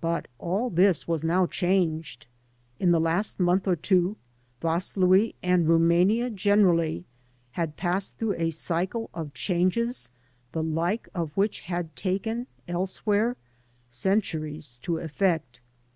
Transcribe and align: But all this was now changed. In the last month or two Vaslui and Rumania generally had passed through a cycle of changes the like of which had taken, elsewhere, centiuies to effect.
But 0.00 0.28
all 0.38 0.70
this 0.70 1.08
was 1.08 1.24
now 1.24 1.48
changed. 1.48 2.28
In 2.78 2.92
the 2.92 3.00
last 3.00 3.40
month 3.40 3.66
or 3.66 3.74
two 3.74 4.16
Vaslui 4.60 5.34
and 5.42 5.66
Rumania 5.66 6.30
generally 6.30 7.04
had 7.50 7.76
passed 7.76 8.16
through 8.16 8.34
a 8.34 8.50
cycle 8.50 9.10
of 9.12 9.34
changes 9.34 10.10
the 10.52 10.62
like 10.62 11.08
of 11.12 11.36
which 11.36 11.62
had 11.62 11.96
taken, 11.96 12.46
elsewhere, 12.68 13.36
centiuies 13.90 14.80
to 14.82 14.98
effect. 14.98 15.60